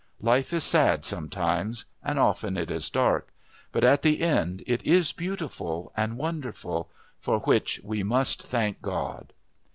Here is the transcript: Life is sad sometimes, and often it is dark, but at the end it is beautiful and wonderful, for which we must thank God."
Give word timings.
Life 0.23 0.51
is 0.51 0.63
sad 0.63 1.05
sometimes, 1.05 1.85
and 2.01 2.17
often 2.17 2.57
it 2.57 2.71
is 2.71 2.89
dark, 2.89 3.31
but 3.71 3.83
at 3.83 4.01
the 4.01 4.21
end 4.21 4.63
it 4.65 4.81
is 4.83 5.11
beautiful 5.11 5.93
and 5.95 6.17
wonderful, 6.17 6.89
for 7.19 7.37
which 7.41 7.79
we 7.83 8.01
must 8.01 8.41
thank 8.41 8.81
God." 8.81 9.31